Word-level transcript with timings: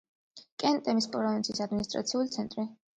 კე-ნტემის 0.63 1.09
პროვინციის 1.17 1.65
ადმინისტრაციული 1.69 2.37
ცენტრი. 2.39 2.71